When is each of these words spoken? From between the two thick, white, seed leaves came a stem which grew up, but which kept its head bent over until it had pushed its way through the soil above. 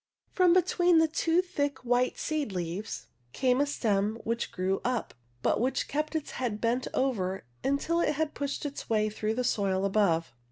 From 0.31 0.51
between 0.51 0.97
the 0.97 1.07
two 1.07 1.43
thick, 1.43 1.85
white, 1.85 2.17
seed 2.17 2.53
leaves 2.53 3.05
came 3.33 3.61
a 3.61 3.67
stem 3.67 4.15
which 4.23 4.51
grew 4.51 4.81
up, 4.83 5.13
but 5.43 5.61
which 5.61 5.87
kept 5.87 6.15
its 6.15 6.31
head 6.31 6.59
bent 6.59 6.87
over 6.95 7.43
until 7.63 7.99
it 7.99 8.13
had 8.13 8.33
pushed 8.33 8.65
its 8.65 8.89
way 8.89 9.11
through 9.11 9.35
the 9.35 9.43
soil 9.43 9.85
above. 9.85 10.33